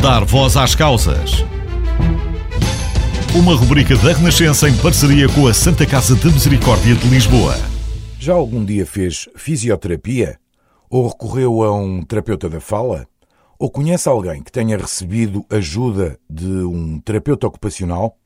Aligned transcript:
Dar 0.00 0.24
voz 0.24 0.56
às 0.56 0.76
causas. 0.76 1.44
Uma 3.34 3.56
rubrica 3.56 3.96
da 3.96 4.12
Renascença 4.12 4.68
em 4.68 4.76
parceria 4.76 5.28
com 5.28 5.48
a 5.48 5.52
Santa 5.52 5.84
Casa 5.84 6.14
de 6.14 6.26
Misericórdia 6.26 6.94
de 6.94 7.08
Lisboa. 7.08 7.56
Já 8.16 8.32
algum 8.32 8.64
dia 8.64 8.86
fez 8.86 9.28
fisioterapia? 9.34 10.38
Ou 10.88 11.08
recorreu 11.08 11.64
a 11.64 11.74
um 11.76 12.02
terapeuta 12.02 12.48
da 12.48 12.60
fala? 12.60 13.08
Ou 13.58 13.68
conhece 13.68 14.08
alguém 14.08 14.40
que 14.40 14.52
tenha 14.52 14.78
recebido 14.78 15.44
ajuda 15.50 16.16
de 16.30 16.46
um 16.46 17.00
terapeuta 17.00 17.48
ocupacional? 17.48 18.16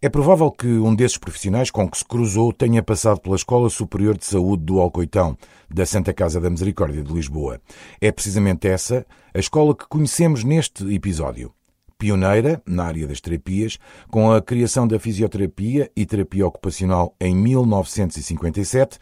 É 0.00 0.10
provável 0.10 0.50
que 0.50 0.66
um 0.66 0.94
desses 0.94 1.16
profissionais 1.16 1.70
com 1.70 1.88
que 1.88 1.96
se 1.96 2.04
cruzou 2.04 2.52
tenha 2.52 2.82
passado 2.82 3.18
pela 3.18 3.34
Escola 3.34 3.70
Superior 3.70 4.16
de 4.16 4.26
Saúde 4.26 4.64
do 4.64 4.78
Alcoitão, 4.78 5.36
da 5.70 5.86
Santa 5.86 6.12
Casa 6.12 6.38
da 6.38 6.50
Misericórdia 6.50 7.02
de 7.02 7.12
Lisboa. 7.12 7.60
É 7.98 8.12
precisamente 8.12 8.68
essa 8.68 9.06
a 9.32 9.38
escola 9.38 9.74
que 9.74 9.88
conhecemos 9.88 10.44
neste 10.44 10.84
episódio. 10.94 11.50
Pioneira 11.98 12.60
na 12.66 12.84
área 12.84 13.06
das 13.06 13.22
terapias, 13.22 13.78
com 14.10 14.30
a 14.30 14.42
criação 14.42 14.86
da 14.86 14.98
fisioterapia 14.98 15.90
e 15.96 16.04
terapia 16.04 16.46
ocupacional 16.46 17.14
em 17.18 17.34
1957 17.34 18.98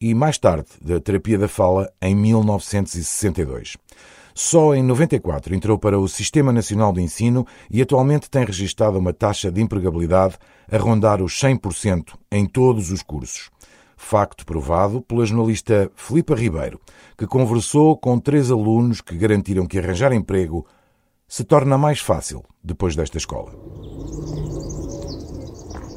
e 0.00 0.14
mais 0.14 0.38
tarde 0.38 0.68
da 0.80 1.00
terapia 1.00 1.38
da 1.38 1.48
fala 1.48 1.90
em 2.00 2.14
1962. 2.14 3.76
Só 4.38 4.74
em 4.74 4.82
94 4.82 5.54
entrou 5.54 5.78
para 5.78 5.98
o 5.98 6.06
Sistema 6.06 6.52
Nacional 6.52 6.92
de 6.92 7.00
Ensino 7.00 7.46
e 7.70 7.80
atualmente 7.80 8.28
tem 8.28 8.44
registado 8.44 8.98
uma 8.98 9.14
taxa 9.14 9.50
de 9.50 9.62
empregabilidade 9.62 10.36
a 10.70 10.76
rondar 10.76 11.22
os 11.22 11.32
100% 11.40 12.12
em 12.30 12.44
todos 12.44 12.90
os 12.90 13.02
cursos. 13.02 13.48
Facto 13.96 14.44
provado 14.44 15.00
pela 15.00 15.24
jornalista 15.24 15.90
Filipa 15.96 16.34
Ribeiro, 16.34 16.78
que 17.16 17.26
conversou 17.26 17.96
com 17.96 18.18
três 18.18 18.50
alunos 18.50 19.00
que 19.00 19.16
garantiram 19.16 19.64
que 19.64 19.78
arranjar 19.78 20.12
emprego 20.12 20.66
se 21.26 21.42
torna 21.42 21.78
mais 21.78 22.00
fácil 22.00 22.44
depois 22.62 22.94
desta 22.94 23.16
escola. 23.16 23.54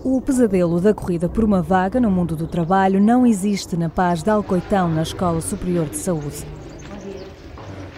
O 0.01 0.21
pesadelo 0.21 0.79
da 0.79 0.93
corrida 0.93 1.27
por 1.27 1.43
uma 1.43 1.61
vaga 1.61 1.99
no 1.99 2.09
mundo 2.09 2.37
do 2.37 2.47
trabalho 2.47 3.01
não 3.01 3.27
existe 3.27 3.75
na 3.75 3.89
Paz 3.89 4.23
de 4.23 4.29
Alcoitão, 4.29 4.87
na 4.87 5.01
Escola 5.01 5.41
Superior 5.41 5.89
de 5.89 5.97
Saúde. 5.97 6.58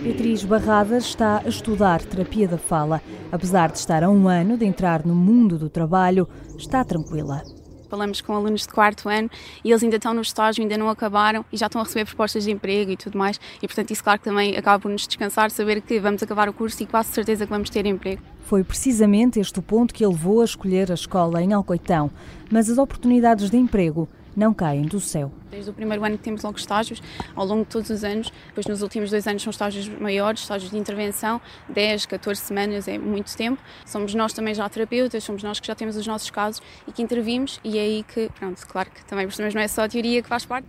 Beatriz 0.02 0.44
Barradas 0.44 1.06
está 1.06 1.44
a 1.46 1.48
estudar 1.48 2.02
terapia 2.02 2.48
da 2.48 2.58
fala. 2.58 3.00
Apesar 3.32 3.72
de 3.72 3.78
estar 3.78 4.04
a 4.04 4.10
um 4.10 4.28
ano 4.28 4.58
de 4.58 4.66
entrar 4.66 5.06
no 5.06 5.14
mundo 5.14 5.60
do 5.60 5.70
trabalho, 5.70 6.28
está 6.58 6.84
tranquila. 6.84 7.44
Falamos 7.88 8.20
com 8.20 8.34
alunos 8.34 8.62
de 8.62 8.70
quarto 8.70 9.08
ano 9.08 9.30
e 9.64 9.70
eles 9.70 9.84
ainda 9.84 9.98
estão 9.98 10.12
no 10.12 10.22
estágio, 10.22 10.64
ainda 10.64 10.76
não 10.76 10.90
acabaram 10.90 11.46
e 11.54 11.58
já 11.58 11.68
estão 11.68 11.80
a 11.80 11.84
receber 11.84 12.06
propostas 12.06 12.46
de 12.46 12.52
emprego 12.52 12.90
e 12.90 12.98
tudo 12.98 13.16
mais. 13.16 13.40
E 13.62 13.68
portanto, 13.68 13.92
isso, 13.92 14.04
claro, 14.04 14.18
que 14.18 14.26
também 14.26 14.58
acaba 14.58 14.80
por 14.80 14.90
nos 14.90 15.06
descansar, 15.06 15.52
saber 15.52 15.82
que 15.82 16.00
vamos 16.00 16.24
acabar 16.24 16.50
o 16.50 16.54
curso 16.54 16.82
e 16.82 16.88
quase 16.88 17.10
certeza 17.10 17.46
que 17.46 17.52
vamos 17.52 17.70
ter 17.70 17.86
emprego. 17.86 18.24
Foi 18.46 18.64
precisamente 18.64 19.40
este 19.40 19.60
o 19.60 19.62
ponto 19.62 19.94
que 19.94 20.04
ele 20.04 20.14
levou 20.14 20.42
a 20.42 20.46
escolher 20.46 20.90
a 20.90 20.96
escola 20.96 21.44
em 21.44 21.54
Alcoitão. 21.54 22.10
Mas 22.52 22.72
as 22.72 22.80
oportunidades 22.80 23.52
de 23.52 23.58
emprego 23.58 24.10
não 24.36 24.54
caem 24.54 24.84
do 24.84 25.00
céu. 25.00 25.32
Desde 25.50 25.70
o 25.70 25.74
primeiro 25.74 26.04
ano 26.04 26.18
que 26.18 26.24
temos 26.24 26.44
logo 26.44 26.58
estágios, 26.58 27.02
ao 27.36 27.46
longo 27.46 27.64
de 27.64 27.70
todos 27.70 27.90
os 27.90 28.04
anos, 28.04 28.32
depois 28.48 28.66
nos 28.66 28.82
últimos 28.82 29.10
dois 29.10 29.28
anos 29.28 29.42
são 29.42 29.52
estágios 29.52 29.88
maiores, 29.88 30.42
estágios 30.42 30.72
de 30.72 30.78
intervenção, 30.78 31.42
10, 31.70 32.06
14 32.06 32.42
semanas 32.42 32.88
é 32.88 32.98
muito 32.98 33.36
tempo. 33.36 33.62
Somos 33.86 34.14
nós 34.14 34.34
também 34.34 34.54
já 34.54 34.68
terapeutas, 34.70 35.24
somos 35.24 35.44
nós 35.44 35.60
que 35.60 35.68
já 35.68 35.76
temos 35.76 35.96
os 35.96 36.08
nossos 36.08 36.30
casos 36.30 36.62
e 36.88 36.92
que 36.92 37.02
intervimos 37.02 37.60
e 37.64 37.78
é 37.78 37.82
aí 37.82 38.04
que, 38.04 38.30
pronto, 38.38 38.66
claro 38.68 38.90
que 38.90 39.04
também 39.06 39.28
por 39.28 39.38
não 39.54 39.62
é 39.62 39.68
só 39.68 39.84
a 39.84 39.90
teoria 39.90 40.22
que 40.22 40.30
faz 40.30 40.46
parte. 40.46 40.68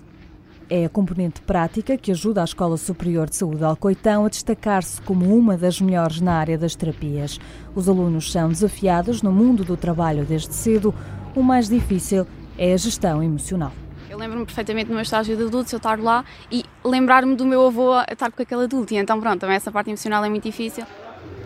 É 0.71 0.87
a 0.87 0.89
componente 0.89 1.43
prática 1.43 1.99
que 1.99 2.11
ajuda 2.11 2.41
a 2.41 2.45
Escola 2.45 2.79
Superior 2.79 3.29
de 3.29 3.37
Saúde 3.37 3.63
Alcoitão 3.63 4.25
a 4.25 4.29
destacar-se 4.29 5.03
como 5.03 5.37
uma 5.37 5.57
das 5.57 5.81
melhores 5.81 6.21
na 6.21 6.35
área 6.35 6.57
das 6.57 6.75
terapias. 6.75 7.39
Os 7.75 7.89
alunos 7.89 8.33
são 8.33 8.49
desafiados 8.49 9.21
no 9.21 9.31
mundo 9.31 9.65
do 9.65 9.77
trabalho 9.77 10.25
desde 10.25 10.55
cedo. 10.55 10.95
O 11.37 11.43
mais 11.43 11.69
difícil 11.69 12.27
é 12.63 12.73
a 12.73 12.77
gestão 12.77 13.21
emocional. 13.21 13.73
Eu 14.09 14.17
lembro-me 14.17 14.47
perfeitamente 14.47 14.87
do 14.87 14.93
meu 14.93 15.03
estágio 15.03 15.37
de 15.37 15.43
adulto, 15.43 15.75
eu 15.75 15.79
estar 15.79 15.99
lá 15.99 16.25
e 16.49 16.65
lembrar-me 16.85 17.35
do 17.35 17.45
meu 17.45 17.67
avô 17.67 17.93
a 17.93 18.07
estar 18.09 18.31
com 18.31 18.41
aquele 18.41 18.63
adulto. 18.63 18.95
E 18.95 18.99
então, 18.99 19.21
pronto, 19.21 19.41
também 19.41 19.57
essa 19.57 19.73
parte 19.73 19.91
emocional 19.91 20.25
é 20.25 20.29
muito 20.29 20.45
difícil. 20.45 20.85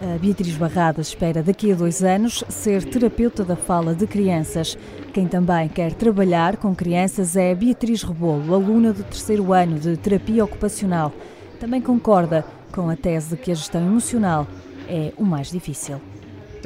A 0.03 0.19
Beatriz 0.19 0.54
Barradas 0.56 1.09
espera 1.09 1.43
daqui 1.43 1.72
a 1.72 1.75
dois 1.75 2.04
anos 2.04 2.44
ser 2.50 2.84
terapeuta 2.84 3.44
da 3.44 3.56
fala 3.56 3.94
de 3.94 4.06
crianças. 4.06 4.77
Quem 5.15 5.27
também 5.27 5.71
quer 5.71 5.94
trabalhar 5.94 6.59
com 6.59 6.75
crianças 6.75 7.34
é 7.34 7.54
Beatriz 7.54 8.03
Rebolo, 8.03 8.54
aluna 8.54 8.93
do 8.93 9.03
terceiro 9.03 9.54
ano 9.54 9.78
de 9.78 9.97
terapia 9.97 10.44
ocupacional. 10.44 11.15
Também 11.59 11.81
concorda 11.81 12.44
com 12.72 12.91
a 12.91 12.97
tese 12.97 13.31
de 13.31 13.37
que 13.41 13.50
a 13.50 13.54
gestão 13.54 13.81
emocional 13.81 14.47
é 14.87 15.15
o 15.16 15.25
mais 15.25 15.50
difícil. 15.50 15.98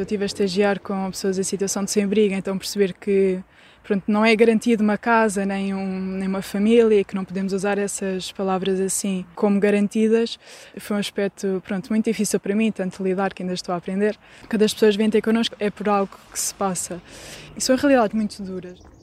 Eu 0.01 0.05
estive 0.05 0.23
a 0.23 0.27
estagiar 0.27 0.81
com 0.81 1.11
pessoas 1.11 1.39
em 1.39 1.43
situação 1.43 1.85
de 1.85 1.91
sem-abrigo, 1.91 2.35
então 2.35 2.57
perceber 2.57 2.95
que 2.95 3.39
pronto, 3.83 4.05
não 4.09 4.25
é 4.25 4.35
garantido 4.35 4.83
uma 4.83 4.97
casa 4.97 5.45
nem, 5.45 5.75
um, 5.75 6.01
nem 6.13 6.27
uma 6.27 6.41
família, 6.41 7.05
que 7.05 7.15
não 7.15 7.23
podemos 7.23 7.53
usar 7.53 7.77
essas 7.77 8.33
palavras 8.33 8.81
assim 8.81 9.27
como 9.35 9.61
garantidas, 9.61 10.39
foi 10.79 10.97
um 10.97 11.01
aspecto 11.01 11.63
pronto, 11.67 11.91
muito 11.91 12.07
difícil 12.07 12.41
para 12.41 12.55
mim, 12.55 12.73
tanto 12.73 13.05
lidar 13.05 13.35
que 13.35 13.43
ainda 13.43 13.53
estou 13.53 13.75
a 13.75 13.77
aprender. 13.77 14.19
Cada 14.49 14.65
as 14.65 14.73
pessoas 14.73 14.97
vêm 14.97 15.11
ter 15.11 15.21
connosco 15.21 15.55
é 15.61 15.69
por 15.69 15.87
algo 15.87 16.17
que 16.33 16.39
se 16.39 16.55
passa. 16.55 16.99
E 17.55 17.61
são 17.61 17.77
realidades 17.77 18.15
muito 18.15 18.43
duras. 18.43 19.00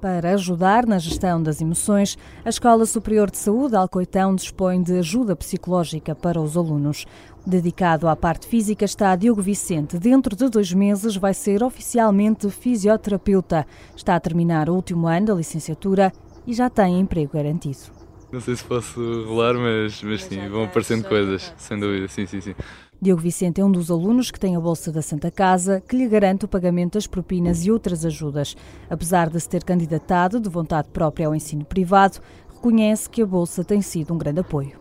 Para 0.00 0.32
ajudar 0.32 0.86
na 0.86 0.98
gestão 0.98 1.42
das 1.42 1.60
emoções, 1.60 2.16
a 2.42 2.48
Escola 2.48 2.86
Superior 2.86 3.30
de 3.30 3.36
Saúde 3.36 3.76
Alcoitão 3.76 4.34
dispõe 4.34 4.82
de 4.82 4.98
ajuda 4.98 5.36
psicológica 5.36 6.14
para 6.14 6.40
os 6.40 6.56
alunos. 6.56 7.04
Dedicado 7.46 8.08
à 8.08 8.16
parte 8.16 8.46
física 8.46 8.82
está 8.82 9.14
Diogo 9.14 9.42
Vicente. 9.42 9.98
Dentro 9.98 10.34
de 10.34 10.48
dois 10.48 10.72
meses 10.72 11.16
vai 11.16 11.34
ser 11.34 11.62
oficialmente 11.62 12.48
fisioterapeuta. 12.48 13.66
Está 13.94 14.16
a 14.16 14.20
terminar 14.20 14.70
o 14.70 14.74
último 14.74 15.06
ano 15.06 15.26
da 15.26 15.34
licenciatura 15.34 16.10
e 16.46 16.54
já 16.54 16.70
tem 16.70 16.98
emprego 16.98 17.34
garantido. 17.34 18.00
Não 18.32 18.40
sei 18.40 18.56
se 18.56 18.64
posso 18.64 18.98
revelar, 18.98 19.54
mas, 19.54 20.02
mas 20.02 20.24
sim, 20.24 20.48
vão 20.48 20.64
aparecendo 20.64 21.06
coisas, 21.06 21.52
sem 21.58 21.78
dúvida, 21.78 22.08
sim, 22.08 22.24
sim, 22.24 22.40
sim. 22.40 22.54
Diogo 23.02 23.22
Vicente 23.22 23.62
é 23.62 23.64
um 23.64 23.72
dos 23.72 23.90
alunos 23.90 24.30
que 24.30 24.38
tem 24.38 24.54
a 24.56 24.60
Bolsa 24.60 24.92
da 24.92 25.00
Santa 25.00 25.30
Casa, 25.30 25.80
que 25.80 25.96
lhe 25.96 26.06
garante 26.06 26.44
o 26.44 26.48
pagamento 26.48 26.94
das 26.94 27.06
propinas 27.06 27.64
e 27.64 27.70
outras 27.70 28.04
ajudas. 28.04 28.54
Apesar 28.90 29.30
de 29.30 29.40
se 29.40 29.48
ter 29.48 29.64
candidatado 29.64 30.38
de 30.38 30.50
vontade 30.50 30.90
própria 30.90 31.26
ao 31.26 31.34
ensino 31.34 31.64
privado, 31.64 32.20
reconhece 32.54 33.08
que 33.08 33.22
a 33.22 33.26
Bolsa 33.26 33.64
tem 33.64 33.80
sido 33.80 34.12
um 34.12 34.18
grande 34.18 34.40
apoio. 34.40 34.78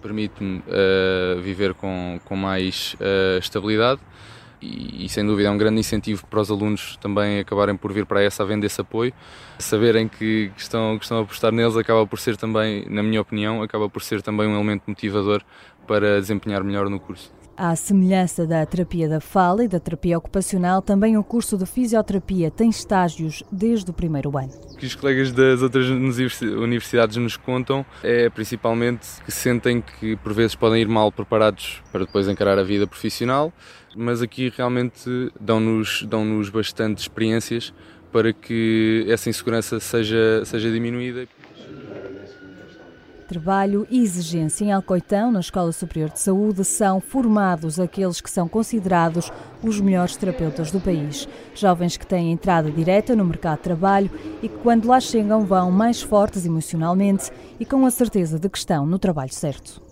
Permite-me 0.00 0.60
uh, 0.60 1.42
viver 1.42 1.74
com, 1.74 2.18
com 2.24 2.34
mais 2.34 2.94
uh, 2.94 3.38
estabilidade 3.38 4.00
e, 4.60 5.08
sem 5.08 5.24
dúvida 5.24 5.48
é 5.48 5.52
um 5.52 5.58
grande 5.58 5.80
incentivo 5.80 6.26
para 6.26 6.40
os 6.40 6.50
alunos 6.50 6.96
também 6.96 7.40
acabarem 7.40 7.76
por 7.76 7.92
vir 7.92 8.06
para 8.06 8.22
essa 8.22 8.44
venda 8.44 8.66
esse 8.66 8.80
apoio. 8.80 9.12
Saberem 9.58 10.08
que, 10.08 10.50
estão, 10.56 10.98
que 10.98 11.04
estão 11.04 11.18
a 11.18 11.22
apostar 11.22 11.52
neles 11.52 11.76
acaba 11.76 12.06
por 12.06 12.18
ser 12.18 12.36
também, 12.36 12.84
na 12.88 13.02
minha 13.02 13.20
opinião, 13.20 13.62
acaba 13.62 13.88
por 13.88 14.02
ser 14.02 14.22
também 14.22 14.46
um 14.46 14.54
elemento 14.54 14.84
motivador 14.86 15.42
para 15.86 16.20
desempenhar 16.20 16.62
melhor 16.64 16.88
no 16.88 16.98
curso. 16.98 17.32
À 17.58 17.74
semelhança 17.74 18.46
da 18.46 18.64
terapia 18.64 19.08
da 19.08 19.18
fala 19.18 19.64
e 19.64 19.68
da 19.68 19.80
terapia 19.80 20.16
ocupacional, 20.16 20.80
também 20.80 21.18
o 21.18 21.24
curso 21.24 21.58
de 21.58 21.66
fisioterapia 21.66 22.52
tem 22.52 22.70
estágios 22.70 23.42
desde 23.50 23.90
o 23.90 23.92
primeiro 23.92 24.38
ano. 24.38 24.52
O 24.72 24.76
que 24.76 24.86
os 24.86 24.94
colegas 24.94 25.32
das 25.32 25.60
outras 25.60 25.88
universidades 25.88 27.16
nos 27.16 27.36
contam 27.36 27.84
é 28.00 28.30
principalmente 28.30 29.08
que 29.24 29.32
sentem 29.32 29.82
que 29.82 30.14
por 30.18 30.32
vezes 30.32 30.54
podem 30.54 30.82
ir 30.82 30.86
mal 30.86 31.10
preparados 31.10 31.82
para 31.90 32.04
depois 32.04 32.28
encarar 32.28 32.60
a 32.60 32.62
vida 32.62 32.86
profissional, 32.86 33.52
mas 33.96 34.22
aqui 34.22 34.52
realmente 34.56 35.10
dão-nos 35.40 36.04
dão-nos 36.04 36.50
bastante 36.50 36.98
experiências 36.98 37.74
para 38.12 38.32
que 38.32 39.04
essa 39.08 39.28
insegurança 39.28 39.80
seja, 39.80 40.44
seja 40.44 40.70
diminuída. 40.70 41.26
Trabalho 43.28 43.86
e 43.90 44.00
exigência 44.00 44.64
em 44.64 44.72
Alcoitão, 44.72 45.30
na 45.30 45.40
Escola 45.40 45.70
Superior 45.70 46.08
de 46.08 46.18
Saúde, 46.18 46.64
são 46.64 46.98
formados 46.98 47.78
aqueles 47.78 48.22
que 48.22 48.30
são 48.30 48.48
considerados 48.48 49.30
os 49.62 49.78
melhores 49.82 50.16
terapeutas 50.16 50.70
do 50.70 50.80
país. 50.80 51.28
Jovens 51.54 51.98
que 51.98 52.06
têm 52.06 52.32
entrada 52.32 52.70
direta 52.70 53.14
no 53.14 53.26
mercado 53.26 53.58
de 53.58 53.64
trabalho 53.64 54.10
e 54.42 54.48
que, 54.48 54.56
quando 54.56 54.88
lá 54.88 54.98
chegam, 54.98 55.44
vão 55.44 55.70
mais 55.70 56.00
fortes 56.00 56.46
emocionalmente 56.46 57.30
e 57.60 57.66
com 57.66 57.84
a 57.84 57.90
certeza 57.90 58.38
de 58.38 58.48
que 58.48 58.56
estão 58.56 58.86
no 58.86 58.98
trabalho 58.98 59.34
certo. 59.34 59.82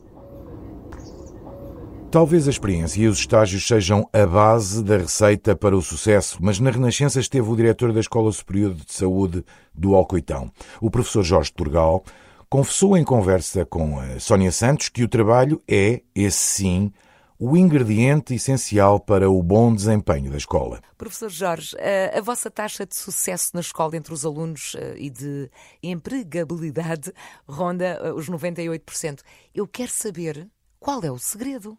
Talvez 2.10 2.49
a 2.49 2.50
experiência 2.50 3.02
e 3.02 3.06
os 3.06 3.19
estágios 3.19 3.66
sejam 3.66 4.08
a 4.14 4.25
base 4.25 4.82
da 4.82 4.96
receita 4.96 5.55
para 5.55 5.76
o 5.76 5.82
sucesso, 5.82 6.38
mas 6.40 6.58
na 6.58 6.70
Renascença 6.70 7.20
esteve 7.20 7.50
o 7.50 7.56
diretor 7.56 7.93
da 7.93 8.00
Escola 8.00 8.32
Superior 8.32 8.72
de 8.72 8.90
Saúde 8.90 9.44
do 9.75 9.94
Alcoitão, 9.94 10.50
o 10.81 10.90
professor 10.90 11.22
Jorge 11.22 11.52
Turgal, 11.52 12.02
confessou 12.48 12.96
em 12.96 13.04
conversa 13.04 13.64
com 13.64 13.98
a 13.98 14.19
Sónia 14.20 14.52
Santos 14.52 14.88
que 14.88 15.02
o 15.02 15.08
trabalho 15.08 15.62
é, 15.69 16.02
esse 16.14 16.38
sim, 16.38 16.93
o 17.38 17.56
ingrediente 17.56 18.34
essencial 18.34 18.98
para 18.98 19.31
o 19.31 19.43
bom 19.43 19.75
desempenho 19.75 20.31
da 20.31 20.37
escola. 20.37 20.81
Professor 20.96 21.28
Jorge, 21.28 21.76
a, 21.78 22.19
a 22.19 22.20
vossa 22.22 22.50
taxa 22.50 22.87
de 22.87 22.96
sucesso 22.96 23.50
na 23.54 23.60
escola 23.60 23.96
entre 23.96 24.12
os 24.12 24.25
alunos 24.25 24.75
eh, 24.78 24.94
e 24.96 25.10
de 25.10 25.50
empregabilidade 25.82 27.12
ronda 27.46 27.84
eh, 27.84 28.12
os 28.12 28.28
98%. 28.31 29.20
Eu 29.54 29.66
quero 29.66 29.90
saber 29.90 30.48
qual 30.81 31.02
é 31.02 31.10
o 31.10 31.19
segredo. 31.19 31.76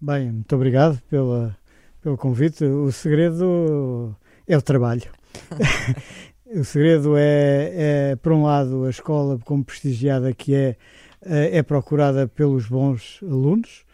Bem, 0.00 0.30
muito 0.30 0.54
obrigado 0.54 1.00
pela, 1.08 1.56
pelo 2.02 2.16
convite. 2.16 2.64
O 2.64 2.92
segredo 2.92 4.14
é 4.46 4.56
o 4.56 4.62
trabalho. 4.62 5.10
o 6.54 6.64
segredo 6.64 7.16
é, 7.16 8.10
é, 8.12 8.16
por 8.16 8.32
um 8.32 8.44
lado, 8.44 8.84
a 8.84 8.90
escola, 8.90 9.38
como 9.44 9.64
prestigiada 9.64 10.32
que 10.32 10.54
é, 10.54 10.76
é 11.22 11.62
procurada 11.62 12.26
pelos 12.26 12.68
bons 12.68 13.20
alunos, 13.22 13.84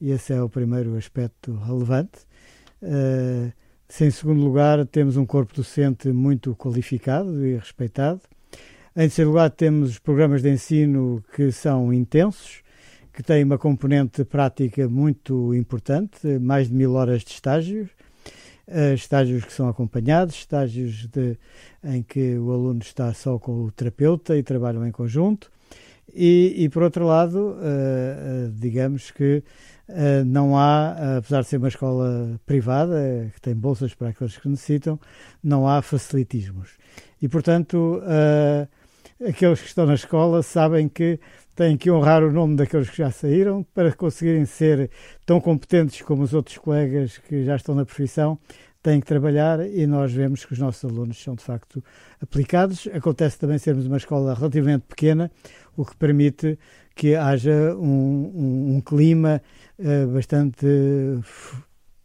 e 0.00 0.10
esse 0.10 0.32
é 0.32 0.42
o 0.42 0.48
primeiro 0.48 0.96
aspecto 0.96 1.54
relevante. 1.54 2.20
Uh, 2.82 3.52
em 4.00 4.10
segundo 4.10 4.40
lugar, 4.42 4.84
temos 4.86 5.16
um 5.16 5.24
corpo 5.24 5.54
docente 5.54 6.08
muito 6.08 6.54
qualificado 6.54 7.44
e 7.46 7.56
respeitado. 7.56 8.20
Em 8.96 9.00
terceiro 9.00 9.30
lugar, 9.30 9.50
temos 9.50 9.90
os 9.90 9.98
programas 9.98 10.42
de 10.42 10.50
ensino 10.50 11.22
que 11.34 11.50
são 11.50 11.92
intensos, 11.92 12.62
que 13.12 13.22
têm 13.22 13.44
uma 13.44 13.58
componente 13.58 14.24
prática 14.24 14.88
muito 14.88 15.54
importante, 15.54 16.38
mais 16.40 16.68
de 16.68 16.74
mil 16.74 16.94
horas 16.94 17.22
de 17.22 17.30
estágios, 17.30 17.88
uh, 18.68 18.94
estágios 18.94 19.44
que 19.44 19.52
são 19.52 19.68
acompanhados, 19.68 20.34
estágios 20.34 21.06
de, 21.06 21.36
em 21.82 22.02
que 22.02 22.36
o 22.38 22.52
aluno 22.52 22.80
está 22.80 23.12
só 23.14 23.38
com 23.38 23.64
o 23.64 23.70
terapeuta 23.70 24.36
e 24.36 24.42
trabalham 24.42 24.86
em 24.86 24.92
conjunto. 24.92 25.50
E, 26.12 26.54
e 26.56 26.68
por 26.68 26.82
outro 26.82 27.06
lado, 27.06 27.38
uh, 27.38 28.48
uh, 28.48 28.52
digamos 28.52 29.10
que 29.10 29.42
não 30.24 30.56
há, 30.56 31.18
apesar 31.18 31.42
de 31.42 31.48
ser 31.48 31.58
uma 31.58 31.68
escola 31.68 32.40
privada, 32.46 33.30
que 33.34 33.40
tem 33.42 33.54
bolsas 33.54 33.92
para 33.92 34.08
aqueles 34.08 34.34
que 34.34 34.48
necessitam, 34.48 34.98
não 35.42 35.68
há 35.68 35.82
facilitismos. 35.82 36.78
E, 37.20 37.28
portanto, 37.28 38.00
uh, 38.02 38.68
aqueles 39.26 39.60
que 39.60 39.66
estão 39.66 39.86
na 39.86 39.94
escola 39.94 40.42
sabem 40.42 40.88
que 40.88 41.18
têm 41.54 41.76
que 41.76 41.90
honrar 41.90 42.22
o 42.22 42.32
nome 42.32 42.56
daqueles 42.56 42.90
que 42.90 42.98
já 42.98 43.10
saíram 43.10 43.62
para 43.74 43.92
conseguirem 43.92 44.44
ser 44.44 44.90
tão 45.24 45.40
competentes 45.40 46.02
como 46.02 46.22
os 46.22 46.34
outros 46.34 46.58
colegas 46.58 47.18
que 47.18 47.44
já 47.44 47.56
estão 47.56 47.74
na 47.74 47.84
profissão. 47.84 48.38
Têm 48.82 49.00
que 49.00 49.06
trabalhar 49.06 49.66
e 49.66 49.86
nós 49.86 50.12
vemos 50.12 50.44
que 50.44 50.52
os 50.52 50.58
nossos 50.58 50.84
alunos 50.84 51.22
são 51.22 51.34
de 51.34 51.42
facto 51.42 51.82
aplicados. 52.20 52.86
Acontece 52.92 53.38
também 53.38 53.56
sermos 53.56 53.86
uma 53.86 53.96
escola 53.96 54.34
relativamente 54.34 54.82
pequena, 54.86 55.30
o 55.74 55.86
que 55.86 55.96
permite 55.96 56.58
que 56.94 57.14
haja 57.14 57.74
um, 57.76 58.32
um, 58.34 58.76
um 58.76 58.80
clima 58.80 59.40
uh, 59.78 60.06
bastante 60.08 60.66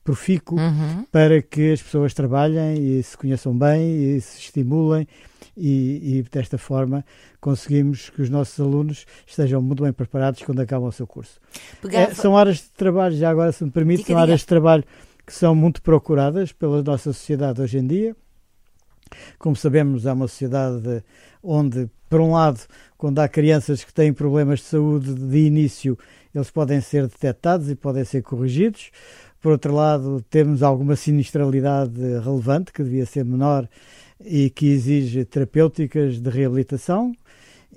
profícuo 0.10 0.58
uhum. 0.58 1.06
para 1.12 1.40
que 1.40 1.72
as 1.72 1.84
pessoas 1.84 2.16
trabalhem 2.16 2.80
e 2.80 3.04
se 3.04 3.16
conheçam 3.16 3.56
bem 3.56 4.16
e 4.16 4.20
se 4.20 4.40
estimulem 4.40 5.08
e, 5.56 6.18
e, 6.18 6.24
desta 6.24 6.58
forma 6.58 7.06
conseguimos 7.40 8.10
que 8.10 8.20
os 8.24 8.30
nossos 8.30 8.60
alunos 8.60 9.06
estejam 9.28 9.62
muito 9.62 9.84
bem 9.84 9.94
preparados 9.94 10.42
quando 10.42 10.62
acabam 10.62 10.90
o 10.90 10.92
seu 10.92 11.06
curso. 11.06 11.40
Pegava... 11.80 12.12
É, 12.12 12.16
são 12.16 12.36
áreas 12.36 12.58
de 12.58 12.72
trabalho, 12.72 13.16
já 13.16 13.30
agora 13.30 13.52
se 13.52 13.64
me 13.64 13.70
permite, 13.70 13.98
diga, 14.00 14.14
são 14.14 14.18
áreas 14.18 14.40
de 14.40 14.48
trabalho 14.48 14.84
que 15.28 15.34
são 15.34 15.54
muito 15.54 15.80
procuradas 15.80 16.52
pela 16.52 16.82
nossa 16.82 17.14
sociedade 17.14 17.62
hoje 17.62 17.78
em 17.78 17.86
dia. 17.86 18.16
Como 19.38 19.56
sabemos, 19.56 20.08
é 20.08 20.12
uma 20.12 20.28
sociedade 20.28 21.04
onde, 21.44 21.88
por 22.10 22.20
um 22.20 22.32
lado, 22.32 22.62
quando 22.98 23.20
há 23.20 23.28
crianças 23.28 23.84
que 23.84 23.94
têm 23.94 24.12
problemas 24.12 24.60
de 24.60 24.66
saúde 24.66 25.14
de 25.14 25.38
início, 25.38 25.98
eles 26.34 26.50
podem 26.50 26.82
ser 26.82 27.08
detectados 27.08 27.70
e 27.70 27.76
podem 27.76 28.04
ser 28.04 28.22
corrigidos. 28.22 28.92
Por 29.42 29.54
outro 29.54 29.74
lado, 29.74 30.24
temos 30.30 30.62
alguma 30.62 30.96
sinistralidade 30.96 32.00
relevante, 32.24 32.74
que 32.74 32.84
devia 32.84 33.06
ser 33.06 33.24
menor 33.24 33.68
e 34.24 34.50
que 34.50 34.68
exige 34.68 35.24
terapêuticas 35.24 36.20
de 36.20 36.30
reabilitação. 36.30 37.14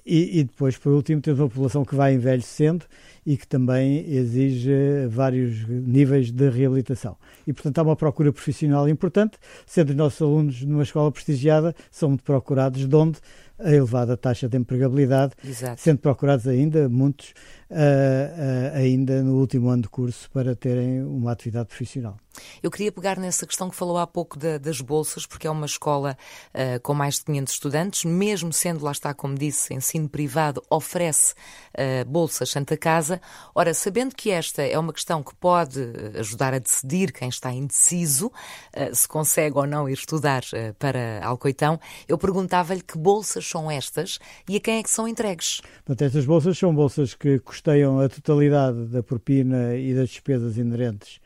E, 0.05 0.41
e, 0.41 0.45
depois, 0.45 0.77
por 0.77 0.93
último, 0.93 1.21
temos 1.21 1.39
uma 1.39 1.49
população 1.49 1.85
que 1.85 1.95
vai 1.95 2.15
envelhecendo 2.15 2.85
e 3.25 3.37
que 3.37 3.47
também 3.47 4.05
exige 4.13 5.07
vários 5.09 5.65
níveis 5.69 6.33
de 6.33 6.51
reabilitação. 6.51 7.17
E, 7.47 7.53
portanto, 7.53 7.79
há 7.79 7.83
uma 7.83 7.95
procura 7.95 8.33
profissional 8.33 8.89
importante, 8.89 9.39
sendo 9.65 9.91
os 9.91 9.97
nossos 9.97 10.21
alunos 10.21 10.63
numa 10.65 10.83
escola 10.83 11.13
prestigiada, 11.13 11.73
são 11.89 12.09
muito 12.09 12.25
procurados, 12.25 12.89
de 12.89 12.97
onde 12.97 13.21
a 13.63 13.71
elevada 13.71 14.17
taxa 14.17 14.49
de 14.49 14.57
empregabilidade, 14.59 15.35
Exato. 15.47 15.81
sendo 15.81 15.99
procurados 15.99 16.49
ainda 16.49 16.89
muitos 16.89 17.33
uh, 17.73 18.75
uh, 18.75 18.77
ainda 18.77 19.23
no 19.23 19.39
último 19.39 19.69
ano 19.69 19.83
de 19.83 19.89
curso 19.89 20.31
para 20.31 20.55
terem 20.55 21.03
uma 21.03 21.33
atividade 21.33 21.69
profissional. 21.69 22.17
Eu 22.63 22.71
queria 22.71 22.93
pegar 22.93 23.19
nessa 23.19 23.47
questão 23.47 23.69
que 23.69 23.77
falou 23.77 23.99
há 23.99 24.07
pouco 24.07 24.39
da, 24.39 24.59
das 24.59 24.81
bolsas, 24.81 25.27
porque 25.27 25.47
é 25.47 25.51
uma 25.51 25.67
escola 25.67 26.17
uh, 26.55 26.81
com 26.81 26.95
mais 26.95 27.17
de 27.17 27.25
500 27.25 27.53
estudantes, 27.53 28.05
mesmo 28.05 28.53
sendo, 28.53 28.85
lá 28.85 28.93
está, 28.93 29.13
como 29.13 29.35
disse, 29.35 29.75
ensino 29.75 30.09
privado, 30.09 30.63
oferece 30.71 31.35
uh, 31.75 32.09
bolsas 32.09 32.51
Santa 32.51 32.77
Casa. 32.77 33.21
Ora, 33.55 33.75
sabendo 33.75 34.15
que 34.15 34.31
esta 34.31 34.63
é 34.63 34.79
uma 34.79 34.93
questão 34.93 35.23
que 35.23 35.35
pode 35.35 35.81
ajudar 36.19 36.55
a 36.55 36.59
decidir 36.59 37.13
quem 37.13 37.29
está 37.29 37.53
indeciso, 37.53 38.27
uh, 38.29 38.95
se 38.95 39.07
consegue 39.07 39.59
ou 39.59 39.67
não 39.67 39.89
ir 39.89 39.95
estudar 39.95 40.43
para 40.79 41.21
Alcoitão, 41.25 41.79
eu 42.09 42.17
perguntava-lhe 42.17 42.83
que 42.83 42.99
bolsas 42.99 43.47
são 43.47 43.71
estas 43.71 44.19
e 44.49 44.57
a 44.57 44.61
quem 44.61 44.79
é 44.79 44.83
que 44.83 44.91
são 44.91 45.07
entregues. 45.07 45.61
Portanto, 45.85 46.03
estas 46.03 46.25
bolsas 46.25 46.59
são 46.59 46.75
bolsas 46.75 47.15
que 47.15 47.39
custeiam 47.63 48.01
a 48.01 48.09
totalidade 48.09 48.87
da 48.87 49.03
propina 49.05 49.77
e 49.77 49.95
das 49.95 50.11
despesas 50.11 50.59
inerentes 50.59 51.21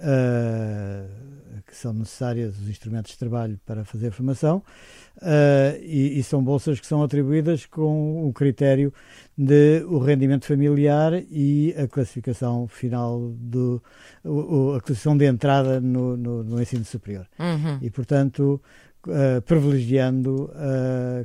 uh, 0.00 1.62
que 1.66 1.76
são 1.76 1.92
necessárias 1.92 2.58
os 2.58 2.68
instrumentos 2.68 3.12
de 3.12 3.18
trabalho 3.18 3.60
para 3.66 3.84
fazer 3.84 4.08
a 4.08 4.12
formação, 4.12 4.62
uh, 5.18 5.76
e, 5.82 6.18
e, 6.18 6.22
são 6.22 6.42
bolsas 6.42 6.80
que 6.80 6.86
são 6.86 7.02
atribuídas 7.02 7.66
com 7.66 8.26
o 8.26 8.32
critério 8.32 8.92
de 9.36 9.84
o 9.86 9.98
rendimento 9.98 10.46
familiar 10.46 11.12
e 11.30 11.74
a 11.76 11.86
classificação 11.86 12.66
final 12.66 13.34
do 13.36 13.82
o, 14.24 14.74
a 14.74 14.80
classificação 14.80 15.16
de 15.16 15.26
entrada 15.26 15.78
no, 15.78 16.16
no, 16.16 16.42
no 16.42 16.62
ensino 16.62 16.84
superior. 16.84 17.26
Uhum. 17.38 17.78
E, 17.82 17.90
portanto, 17.90 18.60
uh, 19.06 19.42
privilegiando, 19.42 20.50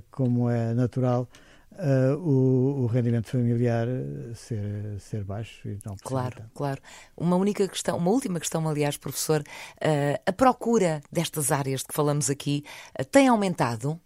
como 0.09 0.49
é 0.49 0.73
natural, 0.73 1.27
uh, 1.73 2.17
o, 2.17 2.83
o, 2.83 2.85
rendimento 2.87 3.27
familiar 3.27 3.87
ser, 4.35 4.99
ser 4.99 5.23
baixo 5.23 5.67
e 5.67 5.77
não 5.85 5.95
Claro, 6.03 6.43
claro. 6.53 6.81
Uma 7.15 7.35
única 7.35 7.67
questão, 7.67 7.97
uma 7.97 8.11
última 8.11 8.39
questão, 8.39 8.67
aliás, 8.67 8.97
professor, 8.97 9.41
uh, 9.41 10.21
a 10.25 10.33
procura 10.33 11.01
destas 11.11 11.51
áreas 11.51 11.81
de 11.81 11.87
que 11.87 11.93
falamos 11.93 12.29
aqui 12.29 12.63
uh, 12.99 13.05
tem 13.05 13.27
aumentado? 13.27 13.99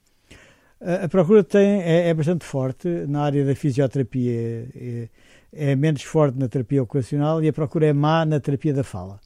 A, 0.81 1.07
procura 1.07 1.43
tem, 1.43 1.81
é, 1.81 2.09
é, 2.09 2.13
bastante 2.13 2.45
forte 2.45 2.87
na 3.07 3.23
área 3.23 3.45
da 3.45 3.55
fisioterapia, 3.55 4.69
é, 4.75 5.09
é, 5.51 5.75
menos 5.75 6.03
forte 6.03 6.37
na 6.37 6.47
terapia 6.47 6.83
ocupacional 6.83 7.43
e 7.43 7.47
a 7.47 7.53
procura 7.53 7.87
é 7.87 7.93
má 7.93 8.25
na 8.25 8.39
terapia 8.39 8.73
da 8.73 8.83
fala. 8.83 9.19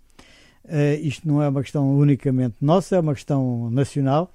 isto 1.01 1.27
não 1.27 1.41
é 1.41 1.49
uma 1.49 1.61
questão 1.61 1.97
unicamente 1.97 2.55
nossa, 2.61 2.97
é 2.97 2.99
uma 2.99 3.15
questão 3.15 3.69
nacional 3.71 4.31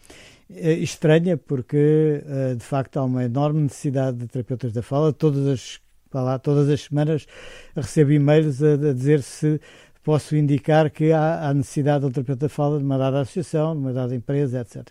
estranha 0.51 1.37
porque 1.37 2.23
eh, 2.27 2.55
de 2.55 2.65
facto 2.65 2.99
há 2.99 3.05
uma 3.05 3.25
enorme 3.25 3.63
necessidade 3.63 4.19
de 4.19 4.27
terapeutas 4.27 4.73
da 4.73 4.83
fala. 4.83 5.13
Todas 5.13 5.47
as, 5.47 5.81
lá, 6.13 6.39
todas 6.39 6.69
as 6.69 6.83
semanas 6.83 7.27
recebo 7.75 8.13
e-mails 8.13 8.63
a, 8.63 8.75
a 8.75 8.93
dizer 8.93 9.23
se 9.23 9.61
posso 10.03 10.37
indicar 10.37 10.91
que 10.91 11.13
há, 11.13 11.49
há, 11.49 11.55
necessidade 11.55 12.01
de 12.01 12.07
um 12.07 12.11
terapeuta 12.11 12.47
da 12.47 12.49
fala 12.49 12.79
de 12.79 12.85
uma 12.85 12.99
dada 12.99 13.21
associação, 13.21 13.75
de 13.75 13.81
uma 13.81 13.93
dada 13.93 14.15
empresa, 14.15 14.61
etc. 14.61 14.87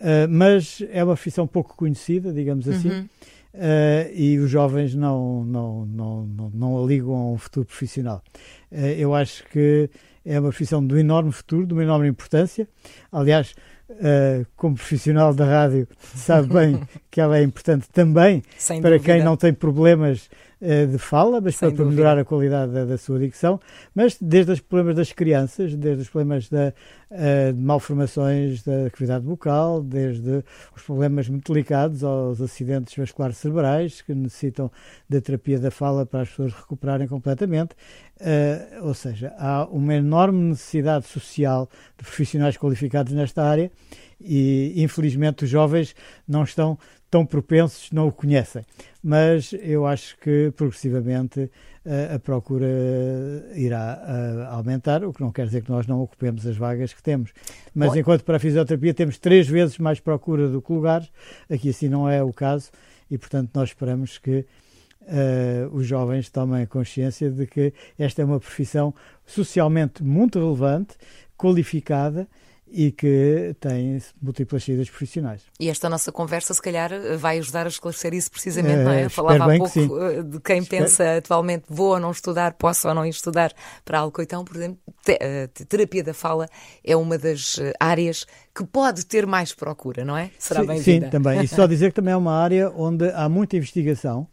Eh, 0.00 0.26
mas 0.26 0.82
é 0.90 1.04
uma 1.04 1.14
profissão 1.14 1.46
pouco 1.46 1.76
conhecida, 1.76 2.32
digamos 2.32 2.66
assim, 2.66 2.88
uhum. 2.88 3.08
uh, 3.54 4.14
e 4.14 4.38
os 4.38 4.50
jovens 4.50 4.94
não, 4.94 5.44
não, 5.44 5.84
não, 5.84 6.26
não, 6.26 6.50
não 6.54 6.82
a 6.82 6.86
ligam 6.86 7.14
a 7.14 7.32
um 7.32 7.38
futuro 7.38 7.66
profissional. 7.66 8.22
Uh, 8.72 8.78
eu 8.96 9.14
acho 9.14 9.44
que 9.48 9.90
é 10.24 10.40
uma 10.40 10.48
profissão 10.48 10.84
de 10.84 10.94
um 10.94 10.96
enorme 10.96 11.32
futuro, 11.32 11.66
de 11.66 11.74
uma 11.74 11.82
enorme 11.82 12.08
importância. 12.08 12.66
Aliás, 13.12 13.54
uh, 13.90 14.46
como 14.56 14.74
profissional 14.74 15.34
da 15.34 15.44
rádio, 15.44 15.88
sabe 16.14 16.48
bem 16.52 16.80
que 17.10 17.20
ela 17.20 17.38
é 17.38 17.42
importante 17.42 17.88
também 17.92 18.42
Sem 18.56 18.80
para 18.80 18.96
dúvida. 18.96 19.14
quem 19.14 19.24
não 19.24 19.36
tem 19.36 19.52
problemas 19.52 20.30
uh, 20.60 20.86
de 20.86 20.98
fala, 20.98 21.40
mas 21.40 21.56
para, 21.56 21.72
para 21.72 21.84
melhorar 21.84 22.18
a 22.18 22.24
qualidade 22.24 22.72
da, 22.72 22.84
da, 22.84 22.96
sua 22.96 23.18
dicção, 23.18 23.60
mas 23.94 24.16
desde 24.20 24.52
os 24.52 24.60
problemas 24.60 24.94
das 24.94 25.12
crianças, 25.12 25.74
desde 25.74 26.02
os 26.02 26.08
problemas 26.08 26.48
da, 26.48 26.72
uh, 27.10 27.52
de 27.52 27.60
malformações 27.60 28.62
da 28.62 28.86
atividade 28.86 29.24
vocal, 29.24 29.82
desde 29.82 30.44
os 30.76 30.82
problemas 30.82 31.28
muito 31.28 31.52
delicados 31.52 32.04
aos 32.04 32.40
acidentes 32.40 32.96
vasculares 32.96 33.38
cerebrais 33.38 34.02
que 34.02 34.14
necessitam 34.14 34.70
da 35.08 35.20
terapia 35.20 35.58
da 35.58 35.70
fala 35.70 36.06
para 36.06 36.20
as 36.20 36.28
pessoas 36.28 36.52
recuperarem 36.52 37.08
completamente. 37.08 37.74
Uh, 38.20 38.86
ou 38.86 38.94
seja, 38.94 39.32
há 39.38 39.66
uma 39.66 39.94
enorme 39.94 40.50
necessidade 40.50 41.06
social 41.06 41.68
de 41.98 42.04
profissionais 42.04 42.56
qualificados 42.56 43.12
nesta 43.12 43.42
área 43.42 43.70
e, 44.20 44.74
infelizmente, 44.76 45.44
os 45.44 45.50
jovens 45.50 45.94
não 46.28 46.42
estão 46.44 46.78
tão 47.10 47.26
propensos, 47.26 47.90
não 47.90 48.08
o 48.08 48.12
conhecem. 48.12 48.62
Mas 49.02 49.52
eu 49.52 49.86
acho 49.86 50.16
que, 50.18 50.52
progressivamente, 50.56 51.50
a, 52.14 52.18
procura 52.18 52.66
irá 53.54 54.46
aumentar, 54.50 55.04
o 55.04 55.12
que 55.12 55.20
não 55.20 55.32
quer 55.32 55.46
dizer 55.46 55.62
que 55.62 55.70
nós 55.70 55.86
não 55.86 56.00
ocupemos 56.00 56.46
as 56.46 56.56
vagas 56.56 56.92
que 56.92 57.02
temos. 57.02 57.32
Mas, 57.74 57.96
enquanto 57.96 58.22
para 58.22 58.36
a 58.36 58.40
fisioterapia 58.40 58.94
temos 58.94 59.18
três 59.18 59.48
vezes 59.48 59.78
mais 59.78 59.98
procura 59.98 60.48
do 60.48 60.62
que 60.62 60.72
lugares, 60.72 61.10
aqui 61.50 61.70
assim 61.70 61.88
não 61.88 62.08
é 62.08 62.22
o 62.22 62.32
caso 62.32 62.70
e, 63.10 63.18
portanto, 63.18 63.50
nós 63.54 63.70
esperamos 63.70 64.18
que 64.18 64.46
uh, 65.02 65.74
os 65.74 65.86
jovens 65.86 66.30
tomem 66.30 66.64
consciência 66.66 67.30
de 67.30 67.46
que 67.46 67.72
esta 67.98 68.22
é 68.22 68.24
uma 68.24 68.38
profissão 68.38 68.94
socialmente 69.26 70.02
muito 70.02 70.38
relevante, 70.38 70.96
qualificada 71.36 72.28
e 72.72 72.92
que 72.92 73.54
tem 73.58 74.00
múltiplas 74.22 74.64
saídas 74.64 74.88
profissionais. 74.88 75.42
E 75.58 75.68
esta 75.68 75.88
nossa 75.88 76.12
conversa, 76.12 76.54
se 76.54 76.62
calhar, 76.62 76.90
vai 77.18 77.38
ajudar 77.38 77.66
a 77.66 77.68
esclarecer 77.68 78.14
isso 78.14 78.30
precisamente, 78.30 78.84
não 78.84 78.92
é? 78.92 79.08
Falava 79.08 79.52
há 79.52 79.56
pouco 79.56 79.72
que 79.72 80.22
de 80.22 80.40
quem 80.40 80.58
espero. 80.58 80.84
pensa 80.84 81.16
atualmente 81.16 81.64
vou 81.68 81.90
ou 81.90 82.00
não 82.00 82.10
estudar, 82.10 82.54
posso 82.54 82.88
ou 82.88 82.94
não 82.94 83.04
estudar 83.04 83.52
para 83.84 83.98
Alcoitão, 83.98 84.44
por 84.44 84.56
exemplo, 84.56 84.78
terapia 85.68 86.04
da 86.04 86.14
fala 86.14 86.48
é 86.84 86.96
uma 86.96 87.18
das 87.18 87.58
eh, 87.58 87.72
áreas 87.80 88.26
que 88.54 88.64
pode 88.64 89.04
ter 89.06 89.26
mais 89.26 89.52
procura, 89.52 90.04
não 90.04 90.16
é? 90.16 90.30
Será 90.38 90.64
bem-vinda. 90.64 91.06
Sim, 91.06 91.10
também. 91.10 91.42
E 91.42 91.48
só 91.48 91.66
dizer 91.68 91.90
que 91.90 91.96
também 91.96 92.12
é 92.12 92.16
uma 92.16 92.34
área 92.34 92.70
onde 92.70 93.10
há 93.10 93.28
muita 93.28 93.56
investigação, 93.56 94.26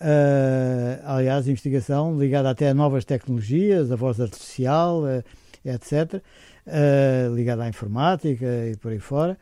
uh, 0.00 1.02
aliás, 1.04 1.48
investigação 1.48 2.18
ligada 2.18 2.50
até 2.50 2.70
a 2.70 2.74
novas 2.74 3.04
tecnologias, 3.04 3.90
a 3.90 3.96
voz 3.96 4.20
artificial, 4.20 5.02
uh, 5.02 5.24
etc., 5.64 6.22
uh, 6.70 7.34
ligada 7.34 7.64
à 7.64 7.68
informática 7.68 8.46
e 8.70 8.76
por 8.76 8.92
aí 8.92 8.98
fora, 8.98 9.36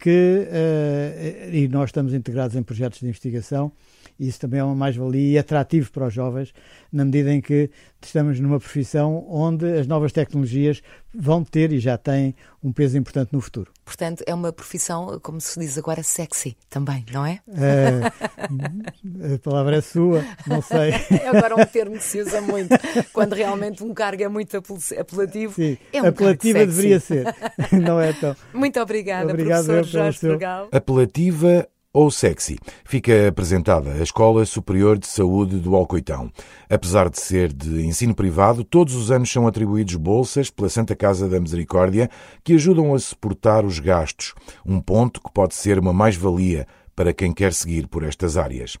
que 0.00 0.46
uh, 0.48 1.54
e 1.54 1.68
nós 1.68 1.90
estamos 1.90 2.14
integrados 2.14 2.56
em 2.56 2.62
projetos 2.62 3.00
de 3.00 3.06
investigação 3.06 3.72
isso 4.18 4.40
também 4.40 4.58
é 4.58 4.64
uma 4.64 4.74
mais-valia 4.74 5.34
e 5.34 5.38
atrativo 5.38 5.92
para 5.92 6.08
os 6.08 6.14
jovens, 6.14 6.52
na 6.92 7.04
medida 7.04 7.32
em 7.32 7.40
que 7.40 7.70
estamos 8.02 8.40
numa 8.40 8.58
profissão 8.58 9.24
onde 9.28 9.64
as 9.78 9.86
novas 9.86 10.10
tecnologias 10.10 10.82
vão 11.14 11.42
ter 11.42 11.72
e 11.72 11.78
já 11.78 11.96
têm 11.96 12.34
um 12.62 12.72
peso 12.72 12.98
importante 12.98 13.32
no 13.32 13.40
futuro. 13.40 13.72
Portanto, 13.84 14.22
é 14.26 14.34
uma 14.34 14.52
profissão, 14.52 15.18
como 15.22 15.40
se 15.40 15.58
diz 15.58 15.78
agora, 15.78 16.02
sexy 16.02 16.56
também, 16.68 17.04
não 17.12 17.24
é? 17.24 17.40
é 17.54 19.34
a 19.34 19.38
palavra 19.38 19.76
é 19.76 19.80
sua, 19.80 20.22
não 20.46 20.60
sei. 20.60 20.90
É 21.22 21.28
agora 21.32 21.56
um 21.56 21.64
termo 21.64 21.96
que 21.96 22.04
se 22.04 22.20
usa 22.20 22.40
muito, 22.40 22.68
quando 23.12 23.32
realmente 23.32 23.82
um 23.82 23.94
cargo 23.94 24.22
é 24.22 24.28
muito 24.28 24.56
apelativo. 24.56 25.54
Sim, 25.54 25.78
é 25.92 26.02
um 26.02 26.06
apelativa 26.06 26.58
deveria 26.58 27.00
ser, 27.00 27.24
não 27.72 28.00
é 28.00 28.12
tão. 28.12 28.36
Muito 28.52 28.78
obrigada, 28.80 29.30
Obrigado 29.30 29.64
professor 29.64 29.84
Jorge 29.84 30.18
seu... 30.18 30.38
Apelativa 30.70 31.66
ou 31.92 32.10
sexy, 32.10 32.58
fica 32.84 33.28
apresentada 33.28 33.92
a 33.92 34.02
Escola 34.02 34.44
Superior 34.44 34.98
de 34.98 35.06
Saúde 35.06 35.58
do 35.58 35.74
Alcoitão. 35.74 36.30
Apesar 36.68 37.08
de 37.08 37.20
ser 37.20 37.52
de 37.52 37.84
ensino 37.84 38.14
privado, 38.14 38.62
todos 38.62 38.94
os 38.94 39.10
anos 39.10 39.30
são 39.30 39.46
atribuídos 39.46 39.94
bolsas 39.96 40.50
pela 40.50 40.68
Santa 40.68 40.94
Casa 40.94 41.28
da 41.28 41.40
Misericórdia 41.40 42.10
que 42.44 42.54
ajudam 42.54 42.94
a 42.94 42.98
suportar 42.98 43.64
os 43.64 43.78
gastos, 43.78 44.34
um 44.64 44.80
ponto 44.80 45.20
que 45.20 45.32
pode 45.32 45.54
ser 45.54 45.78
uma 45.78 45.92
mais-valia 45.92 46.66
para 46.94 47.12
quem 47.12 47.32
quer 47.32 47.52
seguir 47.52 47.86
por 47.86 48.02
estas 48.02 48.36
áreas. 48.36 48.76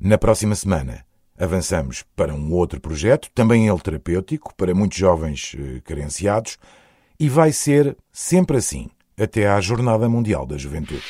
Na 0.00 0.18
próxima 0.18 0.54
semana, 0.54 1.04
avançamos 1.38 2.04
para 2.14 2.34
um 2.34 2.52
outro 2.52 2.80
projeto, 2.80 3.30
também 3.34 3.68
ele 3.68 3.80
terapêutico, 3.80 4.54
para 4.54 4.74
muitos 4.74 4.98
jovens 4.98 5.56
eh, 5.58 5.80
carenciados, 5.82 6.58
e 7.18 7.28
vai 7.28 7.52
ser 7.52 7.96
sempre 8.12 8.58
assim, 8.58 8.88
até 9.18 9.48
à 9.48 9.60
Jornada 9.60 10.08
Mundial 10.08 10.46
da 10.46 10.58
Juventude. 10.58 11.02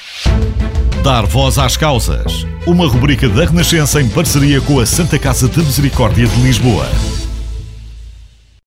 Dar 1.04 1.26
voz 1.26 1.58
às 1.58 1.76
causas. 1.76 2.46
Uma 2.66 2.88
rubrica 2.88 3.28
da 3.28 3.44
Renascença 3.44 4.00
em 4.00 4.08
parceria 4.08 4.58
com 4.62 4.80
a 4.80 4.86
Santa 4.86 5.18
Casa 5.18 5.46
de 5.46 5.58
Misericórdia 5.58 6.26
de 6.26 6.40
Lisboa. 6.40 6.88